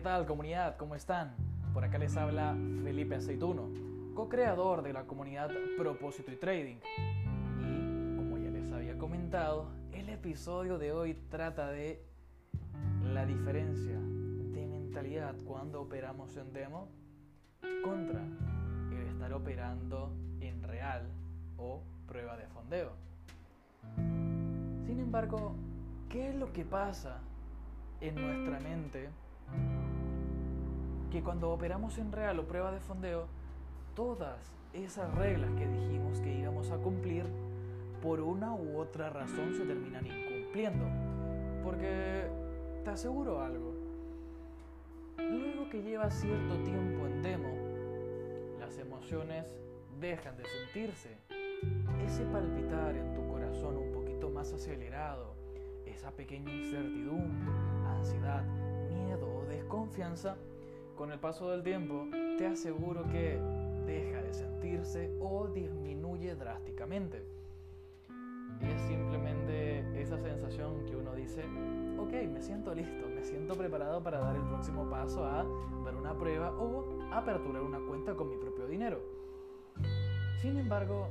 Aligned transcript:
¿qué 0.00 0.04
tal 0.04 0.24
comunidad? 0.24 0.78
¿Cómo 0.78 0.94
están? 0.94 1.34
Por 1.74 1.84
acá 1.84 1.98
les 1.98 2.16
habla 2.16 2.56
Felipe 2.82 3.16
Aceituno, 3.16 3.68
co-creador 4.14 4.80
de 4.80 4.94
la 4.94 5.04
comunidad 5.04 5.50
Propósito 5.76 6.32
y 6.32 6.36
Trading. 6.36 6.78
Y 7.58 8.16
como 8.16 8.38
ya 8.38 8.48
les 8.48 8.72
había 8.72 8.96
comentado, 8.96 9.68
el 9.92 10.08
episodio 10.08 10.78
de 10.78 10.92
hoy 10.92 11.12
trata 11.28 11.70
de 11.70 12.02
la 13.12 13.26
diferencia 13.26 13.98
de 13.98 14.66
mentalidad 14.66 15.34
cuando 15.44 15.82
operamos 15.82 16.34
en 16.38 16.50
demo 16.54 16.88
contra 17.84 18.22
el 18.92 19.06
estar 19.06 19.34
operando 19.34 20.14
en 20.40 20.62
real 20.62 21.10
o 21.58 21.82
prueba 22.08 22.38
de 22.38 22.46
fondeo. 22.46 22.92
Sin 24.86 24.98
embargo, 24.98 25.56
¿qué 26.08 26.30
es 26.30 26.36
lo 26.36 26.54
que 26.54 26.64
pasa 26.64 27.18
en 28.00 28.14
nuestra 28.14 28.60
mente 28.60 29.10
que 31.10 31.22
cuando 31.22 31.50
operamos 31.50 31.98
en 31.98 32.12
real 32.12 32.38
o 32.38 32.46
prueba 32.46 32.70
de 32.70 32.80
fondeo, 32.80 33.26
todas 33.94 34.52
esas 34.72 35.12
reglas 35.16 35.50
que 35.52 35.66
dijimos 35.66 36.20
que 36.20 36.32
íbamos 36.32 36.70
a 36.70 36.76
cumplir, 36.76 37.24
por 38.00 38.20
una 38.20 38.54
u 38.54 38.78
otra 38.78 39.10
razón 39.10 39.54
se 39.54 39.64
terminan 39.64 40.06
incumpliendo. 40.06 40.84
Porque 41.64 42.26
te 42.84 42.90
aseguro 42.90 43.42
algo, 43.42 43.74
luego 45.18 45.68
que 45.68 45.82
llevas 45.82 46.14
cierto 46.14 46.54
tiempo 46.62 47.06
en 47.06 47.22
demo, 47.22 47.54
las 48.58 48.78
emociones 48.78 49.54
dejan 50.00 50.36
de 50.36 50.44
sentirse. 50.44 51.18
Ese 52.06 52.24
palpitar 52.26 52.96
en 52.96 53.14
tu 53.14 53.26
corazón 53.28 53.76
un 53.76 53.92
poquito 53.92 54.30
más 54.30 54.52
acelerado, 54.52 55.34
esa 55.84 56.10
pequeña 56.12 56.52
incertidumbre, 56.52 57.52
ansiedad, 57.86 58.44
miedo 58.88 59.28
o 59.40 59.44
desconfianza, 59.46 60.36
con 61.00 61.10
el 61.10 61.18
paso 61.18 61.50
del 61.50 61.62
tiempo 61.62 62.06
te 62.36 62.46
aseguro 62.46 63.08
que 63.08 63.40
deja 63.86 64.20
de 64.20 64.34
sentirse 64.34 65.10
o 65.18 65.48
disminuye 65.48 66.34
drásticamente. 66.34 67.24
Es 68.60 68.82
simplemente 68.82 69.78
esa 69.98 70.18
sensación 70.18 70.84
que 70.84 70.96
uno 70.96 71.14
dice, 71.14 71.42
ok, 71.98 72.28
me 72.30 72.42
siento 72.42 72.74
listo, 72.74 73.08
me 73.08 73.24
siento 73.24 73.54
preparado 73.54 74.02
para 74.02 74.18
dar 74.18 74.36
el 74.36 74.42
próximo 74.42 74.90
paso 74.90 75.24
a 75.24 75.42
dar 75.84 75.96
una 75.96 76.12
prueba 76.18 76.50
o 76.50 76.84
aperturar 77.14 77.62
una 77.62 77.80
cuenta 77.88 78.14
con 78.14 78.28
mi 78.28 78.36
propio 78.36 78.66
dinero. 78.66 79.00
Sin 80.42 80.58
embargo, 80.58 81.08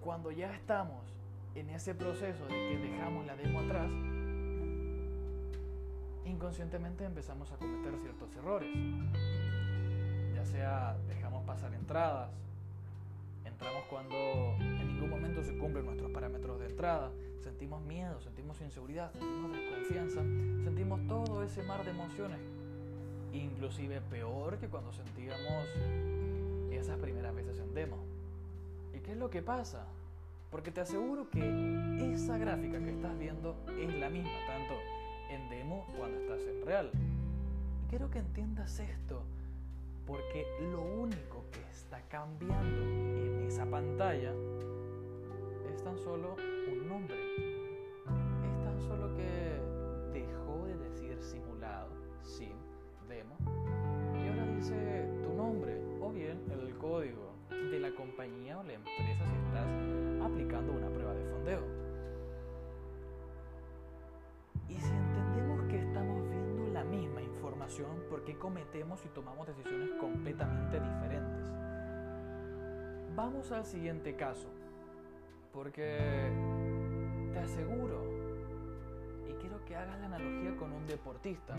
cuando 0.00 0.32
ya 0.32 0.52
estamos 0.52 1.14
en 1.54 1.70
ese 1.70 1.94
proceso 1.94 2.44
de 2.46 2.54
que 2.54 2.78
dejamos 2.78 3.24
la 3.24 3.36
demo 3.36 3.60
atrás, 3.60 3.88
inconscientemente 6.26 7.04
empezamos 7.04 7.50
a 7.52 7.56
cometer 7.56 7.96
ciertos 8.00 8.34
errores. 8.36 8.68
Ya 10.34 10.44
sea 10.44 10.96
dejamos 11.08 11.44
pasar 11.44 11.72
entradas, 11.74 12.30
entramos 13.44 13.84
cuando 13.88 14.14
en 14.60 14.88
ningún 14.88 15.10
momento 15.10 15.42
se 15.42 15.56
cumplen 15.56 15.86
nuestros 15.86 16.10
parámetros 16.10 16.60
de 16.60 16.66
entrada, 16.66 17.10
sentimos 17.40 17.82
miedo, 17.82 18.20
sentimos 18.20 18.60
inseguridad, 18.60 19.12
sentimos 19.12 19.52
desconfianza, 19.52 20.22
sentimos 20.64 21.06
todo 21.06 21.42
ese 21.42 21.62
mar 21.62 21.84
de 21.84 21.90
emociones, 21.90 22.40
inclusive 23.32 24.00
peor 24.10 24.58
que 24.58 24.68
cuando 24.68 24.92
sentíamos 24.92 25.68
esas 26.70 26.98
primeras 26.98 27.34
veces 27.34 27.58
en 27.60 27.74
demo. 27.74 27.96
¿Y 28.94 29.00
qué 29.00 29.12
es 29.12 29.16
lo 29.16 29.30
que 29.30 29.42
pasa? 29.42 29.86
Porque 30.50 30.70
te 30.70 30.80
aseguro 30.80 31.28
que 31.30 32.12
esa 32.12 32.38
gráfica 32.38 32.78
que 32.78 32.90
estás 32.90 33.18
viendo 33.18 33.56
es 33.78 33.94
la 33.94 34.10
misma, 34.10 34.30
tanto 34.46 34.74
demo 35.48 35.86
cuando 35.96 36.18
estás 36.18 36.40
en 36.46 36.64
real. 36.64 36.90
Y 37.82 37.88
quiero 37.88 38.10
que 38.10 38.18
entiendas 38.18 38.80
esto, 38.80 39.22
porque 40.06 40.46
lo 40.72 40.82
único 40.82 41.44
que 41.52 41.60
está 41.70 42.00
cambiando 42.08 42.82
en 42.82 43.46
esa 43.46 43.66
pantalla 43.66 44.32
es 45.72 45.82
tan 45.82 45.98
solo 45.98 46.36
un 46.70 46.88
nombre. 46.88 47.16
Es 48.44 48.64
tan 48.64 48.80
solo 48.80 49.14
que 49.14 49.60
dejó 50.12 50.66
de 50.66 50.76
decir 50.76 51.18
simulado, 51.22 51.88
sim, 52.22 52.54
demo, 53.08 53.36
y 54.14 54.28
ahora 54.28 54.46
dice 54.54 55.08
tu 55.22 55.32
nombre 55.34 55.80
o 56.00 56.10
bien 56.10 56.40
el 56.50 56.76
código 56.78 57.34
de 57.50 57.78
la 57.80 57.90
compañía 57.90 58.58
o 58.58 58.62
la 58.62 58.74
empresa 58.74 59.24
si 59.26 59.36
estás 59.46 60.24
aplicando 60.24 60.72
una 60.72 60.88
prueba 60.88 61.14
de 61.14 61.24
fondeo. 61.30 61.75
Información, 67.66 68.08
¿por 68.08 68.24
qué 68.24 68.36
cometemos 68.36 69.04
y 69.04 69.08
tomamos 69.08 69.46
decisiones 69.46 69.90
completamente 70.00 70.78
diferentes? 70.78 71.52
Vamos 73.16 73.50
al 73.50 73.64
siguiente 73.64 74.14
caso, 74.14 74.48
porque 75.52 76.30
te 77.32 77.38
aseguro, 77.38 78.04
y 79.28 79.32
quiero 79.40 79.64
que 79.64 79.74
hagas 79.74 79.98
la 80.00 80.06
analogía 80.06 80.56
con 80.56 80.72
un 80.72 80.86
deportista, 80.86 81.54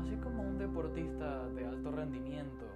así 0.00 0.16
como 0.16 0.42
un 0.42 0.58
deportista 0.58 1.48
de 1.50 1.64
alto 1.64 1.92
rendimiento, 1.92 2.66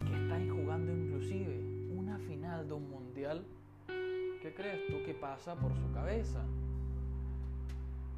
que 0.00 0.14
está 0.14 0.38
jugando 0.54 0.92
inclusive 0.92 1.60
una 1.96 2.18
final 2.18 2.68
de 2.68 2.74
un 2.74 2.90
mundial, 2.90 3.46
¿qué 3.86 4.52
crees 4.54 4.86
tú 4.88 5.02
que 5.06 5.14
pasa 5.14 5.54
por 5.56 5.74
su 5.76 5.90
cabeza? 5.92 6.44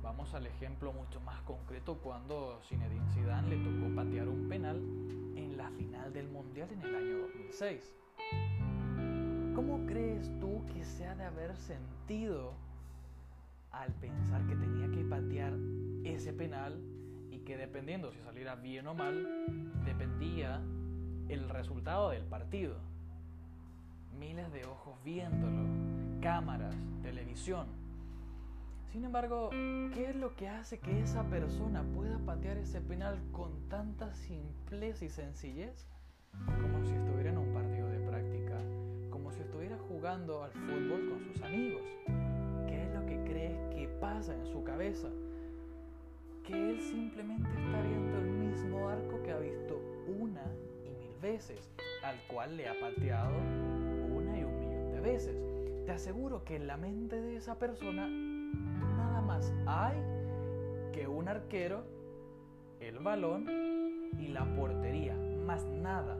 Vamos 0.05 0.35
al 0.35 0.47
ejemplo 0.47 0.93
mucho 0.93 1.19
más 1.23 1.41
concreto 1.45 1.97
cuando 1.97 2.61
Zinedine 2.69 3.11
Zidane 3.15 3.49
le 3.49 3.57
tocó 3.57 3.95
patear 3.97 4.29
un 4.29 4.51
penal 4.51 4.77
en 5.35 5.57
la 5.57 5.71
final 5.71 6.13
del 6.13 6.29
mundial 6.29 6.69
en 6.71 6.83
el 6.83 6.95
año 6.95 7.19
2006. 7.21 7.91
¿Cómo 9.55 9.87
crees 9.87 10.31
tú 10.41 10.63
que 10.67 10.85
se 10.85 11.07
ha 11.07 11.15
de 11.15 11.25
haber 11.25 11.57
sentido 11.57 12.53
al 13.73 13.95
pensar 13.95 14.47
que 14.47 14.55
tenía 14.57 14.91
que 14.91 15.05
patear 15.05 15.55
ese 16.05 16.35
penal 16.35 16.79
y 17.31 17.39
que 17.39 17.57
dependiendo 17.57 18.13
si 18.13 18.21
saliera 18.21 18.57
bien 18.57 18.87
o 18.87 18.95
mal, 18.95 19.27
dependía 19.87 20.61
el 21.31 21.49
resultado 21.49 22.11
del 22.11 22.27
partido? 22.27 22.77
Miles 24.19 24.53
de 24.53 24.67
ojos 24.67 25.03
viéndolo, 25.03 26.21
cámaras, 26.21 26.77
televisión 27.01 27.84
sin 28.95 29.05
embargo, 29.05 29.51
¿qué 29.51 30.11
es 30.11 30.15
lo 30.15 30.37
que 30.37 30.49
hace 30.49 30.79
que 30.79 31.01
esa 31.01 31.25
persona 31.25 31.83
pueda 31.83 32.17
patear 32.21 32.59
ese 32.59 32.81
penal 32.81 33.19
con 33.33 33.69
tanta 33.69 34.15
simpleza 34.15 35.05
y 35.05 35.09
sencillez? 35.09 35.89
Como 36.47 36.85
si 36.85 36.93
estuviera 36.93 37.31
en 37.31 37.39
un 37.39 37.53
partido 37.53 37.89
de 37.89 37.99
práctica, 37.99 38.57
como 39.11 39.33
si 39.33 39.41
estuviera 39.41 39.77
jugando 39.89 40.45
al 40.45 40.53
fútbol 40.53 41.09
con 41.11 41.25
sus 41.25 41.43
amigos. 41.43 41.83
¿Qué 42.69 42.85
es 42.85 42.95
lo 42.95 43.05
que 43.05 43.21
crees 43.25 43.59
que 43.75 43.89
pasa 44.01 44.33
en 44.33 44.47
su 44.47 44.63
cabeza? 44.63 45.09
Que 46.45 46.71
él 46.71 46.81
simplemente 46.81 47.49
está 47.49 47.83
viendo 47.83 48.17
el 48.19 48.31
mismo 48.31 48.89
arco 48.89 49.21
que 49.25 49.33
ha 49.33 49.39
visto 49.39 49.77
una 50.21 50.45
y 50.85 50.95
mil 50.95 51.19
veces, 51.21 51.69
al 52.05 52.17
cual 52.29 52.57
le 52.57 52.69
ha 52.69 52.79
pateado 52.79 53.37
una 54.15 54.39
y 54.39 54.45
un 54.45 54.61
millón 54.61 54.93
de 54.93 55.01
veces. 55.01 55.54
Te 55.87 55.93
aseguro 55.93 56.45
que 56.45 56.57
en 56.57 56.67
la 56.67 56.79
mente 56.79 57.21
de 57.21 57.37
esa 57.37 57.59
persona 57.59 58.09
nada 58.09 59.21
más 59.21 59.53
hay 59.67 59.97
que 60.93 61.07
un 61.07 61.29
arquero, 61.29 61.85
el 62.81 63.01
balón 63.01 63.47
y 64.19 64.29
la 64.29 64.47
portería, 64.57 65.15
más 65.45 65.67
nada. 65.67 66.17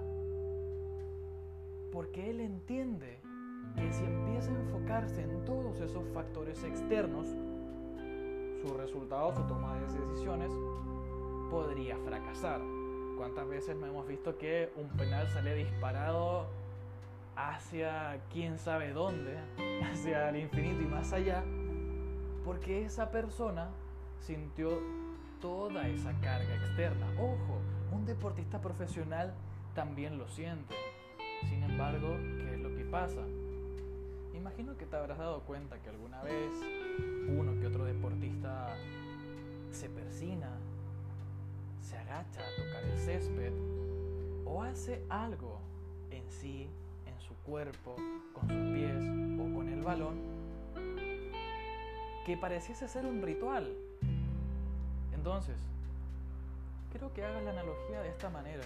Porque 1.93 2.29
él 2.29 2.41
entiende 2.41 3.21
que 3.77 3.91
si 3.91 4.05
empieza 4.05 4.51
a 4.51 4.61
enfocarse 4.61 5.23
en 5.23 5.45
todos 5.47 5.81
esos 5.81 6.07
factores 6.13 6.63
externos, 6.63 7.27
su 8.61 8.75
resultado, 8.77 9.35
su 9.35 9.43
toma 9.47 9.77
de 9.77 9.87
decisiones, 9.87 10.53
podría 11.51 11.97
fracasar. 11.99 12.61
¿Cuántas 13.17 13.49
veces 13.49 13.77
no 13.77 13.87
hemos 13.87 14.07
visto 14.07 14.37
que 14.37 14.71
un 14.77 14.89
penal 14.97 15.27
sale 15.29 15.55
disparado 15.55 16.49
hacia 17.37 18.21
quién 18.33 18.59
sabe 18.59 18.93
dónde, 18.93 19.39
hacia 19.91 20.31
el 20.31 20.37
infinito 20.37 20.83
y 20.83 20.87
más 20.87 21.13
allá? 21.13 21.45
porque 22.45 22.85
esa 22.85 23.11
persona 23.11 23.71
sintió 24.21 24.79
toda 25.41 25.89
esa 25.89 26.13
carga 26.21 26.55
externa. 26.55 27.07
Ojo, 27.19 27.61
un 27.91 28.05
deportista 28.05 28.61
profesional 28.61 29.35
también 29.75 30.19
lo 30.19 30.29
siente. 30.29 30.75
Sin 31.49 31.63
embargo, 31.63 32.17
¿qué 32.39 32.55
es 32.55 32.61
lo 32.61 32.75
que 32.77 32.85
pasa? 32.85 33.23
Imagino 34.35 34.77
que 34.77 34.85
te 34.85 34.97
habrás 34.97 35.19
dado 35.19 35.41
cuenta 35.41 35.79
que 35.81 35.89
alguna 35.89 36.23
vez 36.23 36.53
uno 37.29 37.59
que 37.59 37.67
otro 37.67 37.85
deportista 37.85 38.77
se 39.71 39.89
persina, 39.89 40.51
se 41.81 41.97
agacha 41.97 42.41
a 42.41 42.63
tocar 42.63 42.85
el 42.85 42.99
césped 42.99 43.53
o 44.45 44.63
hace 44.63 45.03
algo 45.09 45.61
en 46.11 46.31
sí, 46.31 46.69
cuerpo, 47.45 47.97
con 48.33 48.49
sus 48.49 48.73
pies 48.73 48.97
o 49.39 49.55
con 49.55 49.69
el 49.69 49.83
balón 49.83 50.35
que 52.25 52.37
pareciese 52.39 52.89
ser 52.89 53.05
un 53.05 53.21
ritual. 53.23 53.71
Entonces, 55.13 55.57
quiero 56.91 57.13
que 57.13 57.23
hagas 57.23 57.45
la 57.45 57.51
analogía 57.51 58.01
de 58.01 58.09
esta 58.09 58.31
manera. 58.31 58.65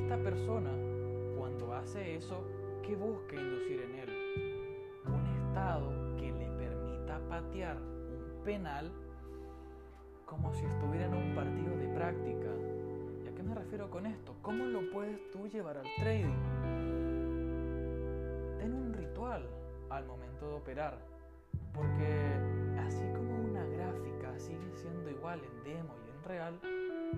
Esta 0.00 0.16
persona, 0.18 0.70
cuando 1.36 1.74
hace 1.74 2.16
eso, 2.16 2.44
¿qué 2.86 2.94
busca 2.94 3.34
inducir 3.34 3.80
en 3.80 3.94
él? 3.96 5.02
Un 5.06 5.26
estado 5.48 6.16
que 6.18 6.30
le 6.30 6.46
permita 6.56 7.18
patear 7.28 7.76
un 7.78 8.44
penal 8.44 8.92
como 10.24 10.54
si 10.54 10.64
estuviera 10.64 11.06
en 11.06 11.14
un 11.14 11.34
partido 11.34 11.76
de 11.76 11.88
práctica. 11.88 12.48
¿Y 13.24 13.28
a 13.28 13.34
qué 13.34 13.42
me 13.42 13.54
refiero 13.54 13.90
con 13.90 14.06
esto? 14.06 14.36
¿Cómo 14.40 14.64
lo 14.66 14.88
puedes 14.90 15.30
tú 15.32 15.48
llevar 15.48 15.78
al 15.78 15.86
trading? 15.98 16.83
Al 19.96 20.06
momento 20.06 20.48
de 20.48 20.54
operar, 20.54 20.98
porque 21.72 22.38
así 22.84 23.04
como 23.14 23.36
una 23.44 23.64
gráfica 23.64 24.38
sigue 24.38 24.72
siendo 24.74 25.10
igual 25.10 25.40
en 25.44 25.64
demo 25.64 25.94
y 26.04 26.10
en 26.10 26.24
real, 26.24 26.60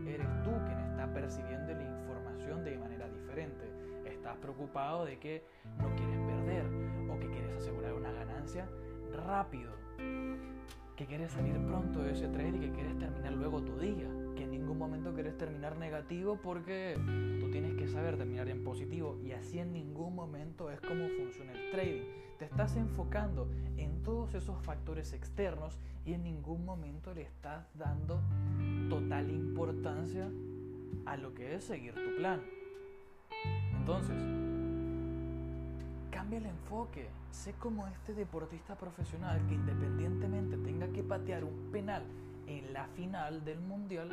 eres 0.07 0.29
tú 0.45 0.51
quien 0.67 0.79
está 0.79 1.13
percibiendo 1.13 1.73
la 1.73 1.83
información 1.83 2.65
de 2.65 2.77
manera 2.77 3.09
diferente. 3.09 3.65
Estás 4.05 4.37
preocupado 4.37 5.05
de 5.07 5.19
que 5.19 5.45
no 5.79 5.95
quieres 5.97 6.21
perder 6.21 6.67
o 7.11 7.19
que 7.19 7.31
quieres 7.31 7.57
asegurar 7.57 7.95
una 7.95 8.13
ganancia 8.13 8.69
rápido 9.13 9.73
que 10.97 11.05
quieres 11.05 11.31
salir 11.33 11.55
pronto 11.67 12.03
de 12.03 12.13
ese 12.13 12.29
trade 12.29 12.57
y 12.57 12.61
que 12.61 12.71
quieres 12.73 12.99
terminar 15.37 15.77
negativo 15.77 16.39
porque 16.43 16.97
tú 17.41 17.51
tienes 17.51 17.75
que 17.75 17.89
saber 17.89 18.17
terminar 18.17 18.49
en 18.49 18.65
positivo 18.65 19.19
y 19.25 19.33
así 19.33 19.59
en 19.59 19.73
ningún 19.73 20.15
momento 20.15 20.71
es 20.71 20.81
como 20.81 21.09
funciona 21.09 21.53
el 21.53 21.71
trading. 21.71 22.03
Te 22.39 22.45
estás 22.45 22.77
enfocando 22.77 23.49
en 23.77 24.03
todos 24.03 24.35
esos 24.35 24.63
factores 24.63 25.13
externos 25.13 25.79
y 26.05 26.13
en 26.13 26.23
ningún 26.23 26.65
momento 26.65 27.15
le 27.15 27.23
estás 27.23 27.67
dando 27.75 28.21
total 28.89 29.31
importancia 29.31 30.29
a 31.07 31.17
lo 31.17 31.35
que 31.35 31.55
es 31.55 31.65
seguir 31.65 31.95
tu 31.95 32.17
plan. 32.17 32.41
Entonces, 33.79 34.17
cambia 36.11 36.39
el 36.39 36.47
enfoque. 36.47 37.09
Sé 37.31 37.53
como 37.55 37.87
este 37.87 38.15
deportista 38.15 38.77
profesional 38.77 39.41
que 39.49 39.55
independientemente 39.55 40.57
tenga 40.57 40.89
que 40.89 41.03
patear 41.03 41.45
un 41.45 41.71
penal 41.71 42.03
en 42.47 42.73
la 42.73 42.87
final 42.89 43.45
del 43.45 43.61
mundial, 43.61 44.11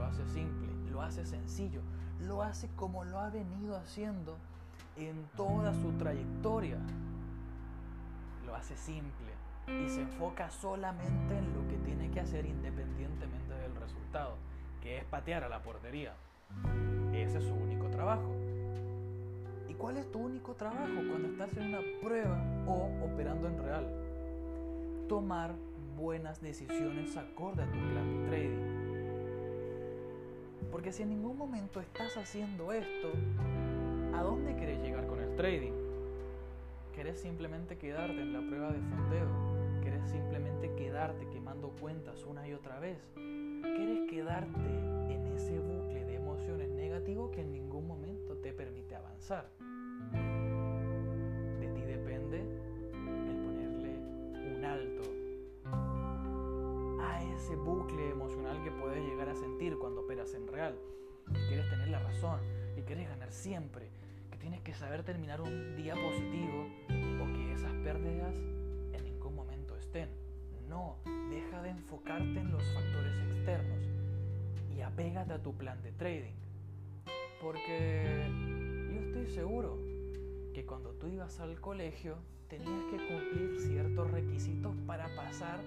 lo 0.00 0.06
hace 0.06 0.26
simple, 0.28 0.68
lo 0.90 1.02
hace 1.02 1.26
sencillo, 1.26 1.82
lo 2.20 2.42
hace 2.42 2.68
como 2.74 3.04
lo 3.04 3.20
ha 3.20 3.28
venido 3.28 3.76
haciendo 3.76 4.38
en 4.96 5.26
toda 5.36 5.74
su 5.74 5.92
trayectoria. 5.92 6.78
Lo 8.46 8.54
hace 8.54 8.76
simple 8.76 9.28
y 9.68 9.88
se 9.90 10.00
enfoca 10.00 10.50
solamente 10.50 11.36
en 11.36 11.52
lo 11.52 11.68
que 11.68 11.76
tiene 11.84 12.10
que 12.10 12.20
hacer 12.20 12.46
independientemente 12.46 13.54
del 13.54 13.76
resultado, 13.76 14.36
que 14.82 14.98
es 14.98 15.04
patear 15.04 15.44
a 15.44 15.48
la 15.50 15.62
portería. 15.62 16.14
Ese 17.12 17.38
es 17.38 17.44
su 17.44 17.54
único 17.54 17.88
trabajo. 17.90 18.40
¿Cuál 19.80 19.96
es 19.96 20.12
tu 20.12 20.18
único 20.18 20.52
trabajo 20.52 20.92
cuando 21.08 21.28
estás 21.28 21.56
en 21.56 21.68
una 21.68 21.80
prueba 22.02 22.38
o 22.66 22.90
operando 23.02 23.48
en 23.48 23.62
real? 23.62 23.86
Tomar 25.08 25.54
buenas 25.96 26.42
decisiones 26.42 27.16
acorde 27.16 27.62
a 27.62 27.66
tu 27.66 27.78
plan 27.78 28.12
de 28.12 28.28
trading. 28.28 28.69
Porque 30.70 30.92
si 30.92 31.02
en 31.02 31.10
ningún 31.10 31.36
momento 31.36 31.80
estás 31.80 32.16
haciendo 32.16 32.72
esto, 32.72 33.12
¿a 34.14 34.22
dónde 34.22 34.54
quieres 34.54 34.80
llegar 34.80 35.06
con 35.06 35.20
el 35.20 35.34
trading? 35.36 35.72
¿Quieres 36.94 37.20
simplemente 37.20 37.76
quedarte 37.76 38.20
en 38.20 38.32
la 38.32 38.40
prueba 38.40 38.70
de 38.72 38.80
fondeo? 38.80 39.80
¿Quieres 39.82 40.08
simplemente 40.10 40.74
quedarte 40.76 41.26
quemando 41.28 41.70
cuentas 41.80 42.24
una 42.24 42.46
y 42.46 42.52
otra 42.52 42.78
vez? 42.78 42.98
¿Quieres 43.14 44.08
quedarte 44.08 44.68
en 45.12 45.26
ese 45.34 45.58
bucle 45.58 46.04
de 46.04 46.14
emociones 46.14 46.70
negativo 46.70 47.30
que 47.30 47.40
en 47.40 47.52
ningún 47.52 47.86
momento 47.86 48.36
te 48.36 48.52
permite 48.52 48.94
avanzar? 48.94 49.48
Bucle 57.56 58.10
emocional 58.10 58.62
que 58.64 58.70
puedes 58.70 59.04
llegar 59.04 59.28
a 59.28 59.34
sentir 59.34 59.76
cuando 59.78 60.02
operas 60.02 60.34
en 60.34 60.46
real. 60.46 60.78
Que 61.26 61.46
quieres 61.48 61.70
tener 61.70 61.88
la 61.88 62.00
razón, 62.00 62.40
y 62.76 62.82
quieres 62.82 63.08
ganar 63.08 63.32
siempre, 63.32 63.90
que 64.30 64.38
tienes 64.38 64.60
que 64.62 64.74
saber 64.74 65.02
terminar 65.02 65.40
un 65.40 65.76
día 65.76 65.94
positivo 65.94 66.66
o 66.88 67.32
que 67.34 67.52
esas 67.52 67.72
pérdidas 67.84 68.36
en 68.36 69.04
ningún 69.04 69.34
momento 69.34 69.76
estén. 69.76 70.08
No, 70.68 70.96
deja 71.30 71.62
de 71.62 71.70
enfocarte 71.70 72.38
en 72.38 72.52
los 72.52 72.62
factores 72.74 73.18
externos 73.30 73.78
y 74.74 74.80
apégate 74.80 75.32
a 75.32 75.42
tu 75.42 75.52
plan 75.54 75.82
de 75.82 75.92
trading. 75.92 76.34
Porque 77.40 78.26
yo 78.92 79.00
estoy 79.00 79.26
seguro 79.26 79.78
que 80.54 80.64
cuando 80.66 80.90
tú 80.92 81.08
ibas 81.08 81.40
al 81.40 81.60
colegio 81.60 82.16
tenías 82.48 82.84
que 82.90 82.96
cumplir 82.96 83.60
ciertos 83.60 84.10
requisitos 84.10 84.74
para 84.86 85.14
pasar 85.16 85.60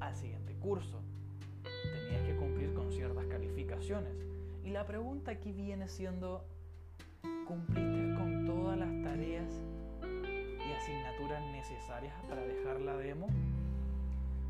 al 0.00 0.14
siguiente 0.14 0.54
curso. 0.54 1.00
Tenías 1.62 2.22
que 2.22 2.36
cumplir 2.36 2.74
con 2.74 2.90
ciertas 2.92 3.26
calificaciones. 3.26 4.12
Y 4.64 4.70
la 4.70 4.84
pregunta 4.86 5.30
aquí 5.30 5.52
viene 5.52 5.88
siendo, 5.88 6.44
¿cumpliste 7.46 8.14
con 8.16 8.44
todas 8.46 8.78
las 8.78 9.02
tareas 9.02 9.50
y 10.02 10.72
asignaturas 10.72 11.42
necesarias 11.52 12.14
para 12.28 12.42
dejar 12.42 12.80
la 12.80 12.96
demo? 12.96 13.28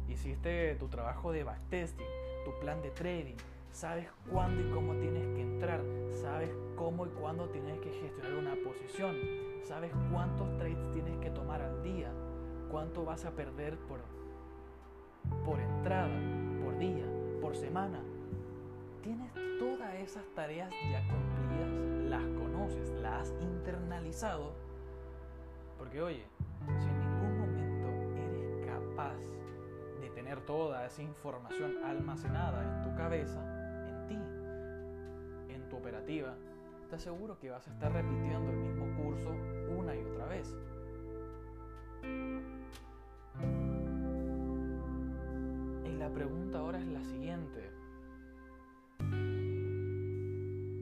Hiciste 0.09 0.75
tu 0.77 0.89
trabajo 0.89 1.31
de 1.31 1.45
backtesting, 1.45 2.07
tu 2.45 2.59
plan 2.61 2.83
de 2.83 2.91
trading, 2.91 3.37
sabes 3.73 4.09
cuándo 4.31 4.61
y 4.61 4.71
cómo 4.73 4.95
tienes 4.95 5.25
que 5.37 5.43
entrar, 5.43 5.81
sabes 6.13 6.51
cómo 6.77 7.07
y 7.07 7.11
cuándo 7.11 7.49
tienes 7.49 7.79
que 7.79 7.91
gestionar 7.91 8.35
una 8.35 8.55
posición, 8.65 9.17
sabes 9.63 9.93
cuántos 10.11 10.57
trades 10.59 10.93
tienes 10.93 11.17
que 11.19 11.31
tomar 11.31 11.63
al 11.63 11.83
día, 11.83 12.11
cuánto 12.71 13.05
vas 13.05 13.25
a 13.25 13.31
perder 13.31 13.79
por 13.79 14.01
por 15.45 15.61
entrada, 15.61 16.17
por 16.63 16.79
día, 16.79 17.05
por 17.41 17.55
semana. 17.55 18.01
Tienes 19.03 19.33
todas 19.59 19.95
esas 19.95 20.25
tareas 20.35 20.71
ya 20.91 21.03
cumplidas, 21.09 22.11
las 22.11 22.23
conoces, 22.39 22.91
las 23.01 23.31
has 23.31 23.43
internalizado. 23.43 24.53
Porque 25.79 26.03
oye, 26.03 26.27
si 26.79 26.89
en 26.89 27.01
ningún 27.01 27.39
momento 27.39 27.89
eres 28.21 28.67
capaz 28.67 29.19
de 30.01 30.11
tener 30.11 30.41
toda 30.43 30.87
esa 30.87 31.03
información 31.03 31.85
almacenada 31.85 32.63
en 32.63 32.83
tu 32.83 32.97
cabeza, 32.97 33.41
en 33.89 34.07
ti, 34.07 35.55
en 35.55 35.69
tu 35.69 35.77
operativa, 35.77 36.35
te 36.91 36.97
aseguro 36.97 37.39
que 37.39 37.51
vas 37.51 37.67
a 37.69 37.71
estar 37.71 37.93
repitiendo 37.93 38.51
el 38.51 38.57
mismo 38.57 39.03
curso 39.03 39.31
una 39.79 39.95
y 39.95 40.03
otra 40.03 40.27
vez. 40.27 40.55
La 46.11 46.15
pregunta 46.15 46.59
ahora 46.59 46.81
es 46.81 46.87
la 46.87 47.05
siguiente. 47.05 47.71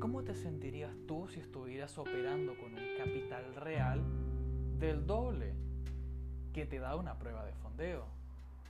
¿Cómo 0.01 0.23
te 0.25 0.35
sentirías 0.35 0.97
tú 1.07 1.29
si 1.29 1.41
estuvieras 1.41 1.99
operando 1.99 2.57
con 2.57 2.73
un 2.73 2.81
capital 2.97 3.55
real 3.57 4.01
del 4.79 5.07
doble 5.07 5.53
que 6.55 6.65
te 6.65 6.79
da 6.79 6.97
una 6.97 7.19
prueba 7.19 7.45
de 7.45 7.53
fondeo? 7.53 8.07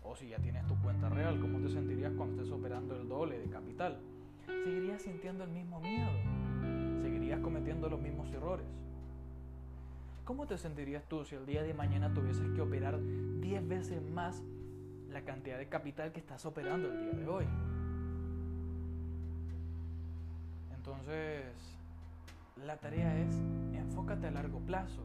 O 0.03 0.17
si 0.17 0.31
ya 0.31 0.39
tienes 0.39 0.67
tu 0.67 0.75
cuenta 0.83 1.09
real, 1.09 1.39
¿cómo 1.41 1.61
te 1.61 1.69
sentirías 1.69 2.13
cuando 2.17 2.43
estés 2.43 2.53
operando 2.53 2.97
el 2.97 3.09
doble 3.09 3.39
de 3.39 3.49
capital? 3.49 4.01
¿Seguirías 4.47 5.03
sintiendo 5.03 5.45
el 5.45 5.51
mismo 5.51 5.81
miedo? 5.81 6.11
¿Seguirías 7.01 7.39
cometiendo 7.39 7.89
los 7.89 8.01
mismos 8.01 8.33
errores? 8.33 8.67
¿Cómo 10.25 10.47
te 10.49 10.59
sentirías 10.59 11.05
tú 11.09 11.25
si 11.25 11.37
el 11.37 11.47
día 11.47 11.63
de 11.63 11.73
mañana 11.73 12.13
tuvieses 12.13 12.51
que 12.51 12.61
operar 12.61 12.99
10 13.41 13.69
veces 13.69 14.03
más 14.03 14.43
la 15.11 15.23
cantidad 15.23 15.59
de 15.59 15.69
capital 15.69 16.13
que 16.13 16.21
estás 16.21 16.45
operando 16.47 16.91
el 16.91 17.01
día 17.01 17.13
de 17.13 17.29
hoy. 17.29 17.47
Entonces, 20.75 21.45
la 22.65 22.77
tarea 22.77 23.19
es 23.19 23.35
enfócate 23.75 24.27
a 24.27 24.31
largo 24.31 24.61
plazo. 24.61 25.05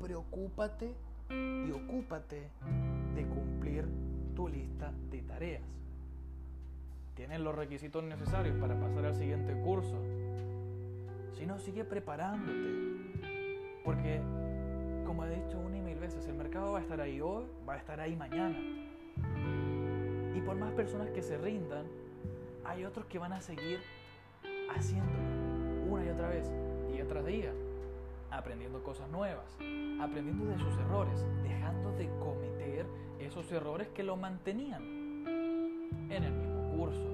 Preocúpate 0.00 0.94
y 1.30 1.70
ocúpate 1.70 2.50
de 3.14 3.26
cumplir 3.26 3.86
tu 4.34 4.48
lista 4.48 4.92
de 5.10 5.22
tareas. 5.22 5.62
Tienes 7.14 7.40
los 7.40 7.54
requisitos 7.54 8.02
necesarios 8.04 8.56
para 8.58 8.78
pasar 8.78 9.04
al 9.04 9.14
siguiente 9.14 9.52
curso. 9.62 9.96
Si 11.36 11.46
no, 11.46 11.58
sigue 11.58 11.84
preparándote. 11.84 13.22
Porque, 13.84 14.20
como 15.04 15.24
he 15.24 15.30
dicho 15.42 15.58
una 15.58 15.78
y 15.78 15.82
mil 15.82 15.98
veces, 15.98 16.26
el 16.26 16.34
mercado 16.34 16.72
va 16.72 16.78
a 16.78 16.82
estar 16.82 17.00
ahí 17.00 17.20
hoy, 17.20 17.44
va 17.68 17.74
a 17.74 17.78
estar 17.78 18.00
ahí 18.00 18.16
mañana. 18.16 18.81
Y 20.34 20.40
por 20.40 20.56
más 20.56 20.72
personas 20.72 21.10
que 21.10 21.22
se 21.22 21.38
rindan, 21.38 21.86
hay 22.64 22.84
otros 22.84 23.06
que 23.06 23.18
van 23.18 23.32
a 23.32 23.40
seguir 23.40 23.80
haciéndolo 24.74 25.42
una 25.90 26.04
y 26.06 26.08
otra 26.08 26.28
vez, 26.28 26.50
día 26.90 27.06
tras 27.06 27.26
día, 27.26 27.52
aprendiendo 28.30 28.82
cosas 28.82 29.08
nuevas, 29.10 29.44
aprendiendo 30.00 30.46
de 30.46 30.58
sus 30.58 30.74
errores, 30.78 31.26
dejando 31.42 31.92
de 31.92 32.08
cometer 32.18 32.86
esos 33.20 33.50
errores 33.52 33.88
que 33.88 34.02
lo 34.02 34.16
mantenían 34.16 34.82
en 36.10 36.24
el 36.24 36.32
mismo 36.32 36.76
curso, 36.76 37.11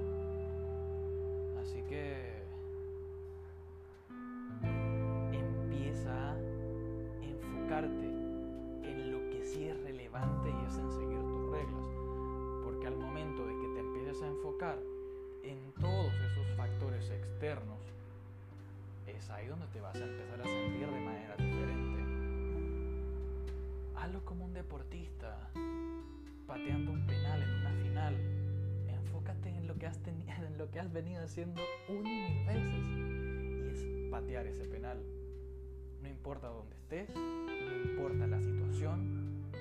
es 19.19 19.29
ahí 19.31 19.47
donde 19.47 19.67
te 19.67 19.81
vas 19.81 19.95
a 19.95 20.05
empezar 20.05 20.39
a 20.39 20.45
sentir 20.45 20.87
de 20.87 21.01
manera 21.01 21.35
diferente. 21.35 21.99
Hazlo 23.95 24.23
como 24.23 24.45
un 24.45 24.53
deportista, 24.53 25.49
pateando 26.47 26.91
un 26.91 27.05
penal 27.05 27.43
en 27.43 27.49
una 27.49 27.71
final. 27.83 28.15
Enfócate 28.87 29.49
en 29.49 29.67
lo 29.67 29.77
que 29.77 29.87
has, 29.87 29.99
en 30.07 30.57
lo 30.57 30.71
que 30.71 30.79
has 30.79 30.91
venido 30.93 31.21
haciendo 31.21 31.61
una 31.89 32.09
y 32.09 32.31
mil 32.31 32.45
veces. 32.47 32.85
Y 33.57 34.05
es 34.05 34.09
patear 34.09 34.47
ese 34.47 34.63
penal. 34.65 35.03
No 36.01 36.07
importa 36.07 36.47
dónde 36.47 36.77
estés, 36.77 37.13
no 37.13 37.91
importa 37.91 38.25
la 38.25 38.41
situación, 38.41 39.51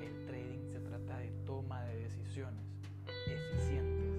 el 0.00 0.26
trading 0.26 0.64
se 0.70 0.78
trata 0.78 1.18
de 1.18 1.32
toma 1.44 1.82
de 1.86 2.02
decisiones 2.02 2.62
eficientes. 3.26 4.14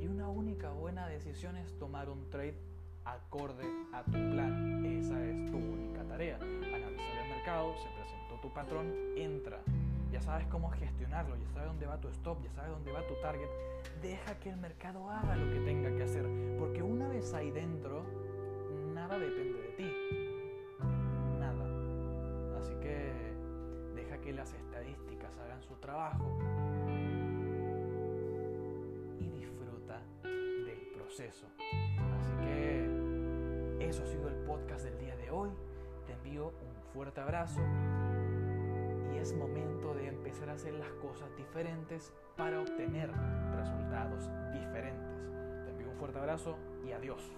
Y 0.00 0.06
una 0.06 0.28
única 0.28 0.70
buena 0.70 1.08
decisión 1.08 1.56
es 1.56 1.76
tomar 1.78 2.08
un 2.08 2.30
trade 2.30 2.67
acorde 3.12 3.64
a 3.92 4.02
tu 4.04 4.12
plan. 4.12 4.84
Esa 4.84 5.22
es 5.24 5.50
tu 5.50 5.56
única 5.56 6.02
tarea. 6.04 6.36
Analizar 6.36 7.24
el 7.24 7.30
mercado, 7.30 7.74
se 7.76 7.88
presentó 7.90 8.40
tu 8.40 8.52
patrón, 8.52 8.92
entra. 9.16 9.60
Ya 10.12 10.20
sabes 10.20 10.46
cómo 10.46 10.70
gestionarlo, 10.70 11.36
ya 11.36 11.48
sabes 11.50 11.68
dónde 11.68 11.86
va 11.86 12.00
tu 12.00 12.08
stop, 12.08 12.42
ya 12.42 12.50
sabes 12.52 12.70
dónde 12.70 12.92
va 12.92 13.06
tu 13.06 13.14
target. 13.20 13.48
Deja 14.02 14.38
que 14.38 14.50
el 14.50 14.56
mercado 14.56 15.10
haga 15.10 15.36
lo 15.36 15.52
que 15.52 15.60
tenga 15.60 15.94
que 15.94 16.02
hacer, 16.02 16.24
porque 16.58 16.82
una 16.82 17.08
vez 17.08 17.34
ahí 17.34 17.50
dentro, 17.50 18.04
nada 18.94 19.18
depende 19.18 19.60
de 19.60 19.68
ti. 19.76 19.92
Nada. 21.38 22.58
Así 22.58 22.74
que 22.80 23.12
deja 23.94 24.18
que 24.18 24.32
las 24.32 24.52
estadísticas 24.52 25.36
hagan 25.38 25.62
su 25.62 25.74
trabajo 25.74 26.38
y 29.20 29.28
disfruta 29.28 30.00
del 30.22 30.88
proceso. 30.94 31.46
Eso 33.88 34.02
ha 34.02 34.06
sido 34.06 34.28
el 34.28 34.34
podcast 34.44 34.84
del 34.84 34.98
día 34.98 35.16
de 35.16 35.30
hoy. 35.30 35.48
Te 36.06 36.12
envío 36.12 36.48
un 36.48 36.92
fuerte 36.92 37.22
abrazo 37.22 37.62
y 39.14 39.16
es 39.16 39.32
momento 39.32 39.94
de 39.94 40.08
empezar 40.08 40.50
a 40.50 40.52
hacer 40.52 40.74
las 40.74 40.92
cosas 41.00 41.34
diferentes 41.38 42.12
para 42.36 42.60
obtener 42.60 43.10
resultados 43.56 44.30
diferentes. 44.52 45.24
Te 45.64 45.70
envío 45.70 45.90
un 45.90 45.96
fuerte 45.96 46.18
abrazo 46.18 46.58
y 46.86 46.92
adiós. 46.92 47.32